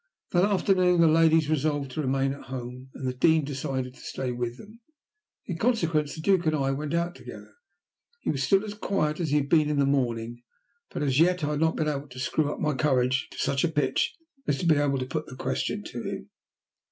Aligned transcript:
That 0.31 0.45
afternoon 0.45 0.99
the 1.01 1.07
ladies 1.07 1.47
resolved 1.47 1.91
to 1.91 2.01
remain 2.01 2.33
at 2.33 2.45
home, 2.45 2.89
and 2.95 3.05
the 3.07 3.13
Dean 3.13 3.45
decided 3.45 3.93
to 3.93 3.99
stay 3.99 4.31
with 4.31 4.57
them. 4.57 4.79
In 5.45 5.59
consequence, 5.59 6.15
the 6.15 6.21
Duke 6.21 6.47
and 6.47 6.55
I 6.55 6.71
went 6.71 6.95
out 6.95 7.13
together. 7.13 7.53
He 8.21 8.31
was 8.31 8.41
still 8.41 8.65
as 8.65 8.73
quiet 8.73 9.19
as 9.19 9.29
he 9.29 9.35
had 9.35 9.47
been 9.49 9.69
in 9.69 9.77
the 9.77 9.85
morning, 9.85 10.41
but 10.89 11.03
as 11.03 11.19
yet 11.19 11.43
I 11.43 11.51
had 11.51 11.59
not 11.59 11.75
been 11.75 11.87
able 11.87 12.07
to 12.07 12.19
screw 12.19 12.51
up 12.51 12.59
my 12.59 12.73
courage 12.73 13.27
to 13.29 13.37
such 13.37 13.63
a 13.63 13.67
pitch 13.69 14.15
as 14.47 14.57
to 14.57 14.65
be 14.65 14.73
able 14.73 14.97
to 14.97 15.05
put 15.05 15.27
the 15.27 15.35
question 15.35 15.83
to 15.83 16.01
him. 16.01 16.31